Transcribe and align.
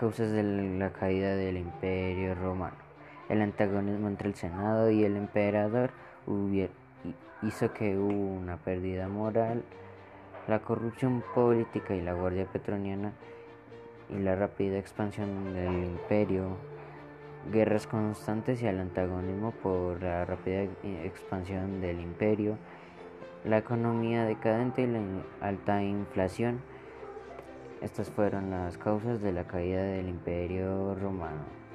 Causas 0.00 0.32
de 0.32 0.42
la 0.42 0.94
caída 0.94 1.36
del 1.36 1.58
Imperio 1.58 2.34
Romano. 2.34 2.76
El 3.28 3.42
antagonismo 3.42 4.08
entre 4.08 4.30
el 4.30 4.34
Senado 4.34 4.90
y 4.90 5.04
el 5.04 5.14
emperador 5.14 5.90
hizo 7.42 7.74
que 7.74 7.98
hubo 7.98 8.08
una 8.08 8.56
pérdida 8.56 9.08
moral, 9.08 9.62
la 10.48 10.60
corrupción 10.60 11.22
política 11.34 11.94
y 11.94 12.00
la 12.00 12.14
Guardia 12.14 12.46
Petroniana 12.46 13.12
y 14.08 14.20
la 14.20 14.36
rápida 14.36 14.78
expansión 14.78 15.52
del 15.52 15.84
imperio, 15.84 16.56
guerras 17.52 17.86
constantes 17.86 18.62
y 18.62 18.68
el 18.68 18.80
antagonismo 18.80 19.50
por 19.50 20.02
la 20.02 20.24
rápida 20.24 20.62
expansión 21.04 21.82
del 21.82 22.00
imperio, 22.00 22.56
la 23.44 23.58
economía 23.58 24.24
decadente 24.24 24.80
y 24.80 24.86
la 24.86 25.02
alta 25.42 25.82
inflación. 25.82 26.62
Estas 27.80 28.10
fueron 28.10 28.50
las 28.50 28.76
causas 28.76 29.22
de 29.22 29.32
la 29.32 29.46
caída 29.46 29.82
del 29.82 30.08
imperio 30.08 30.94
romano. 30.96 31.69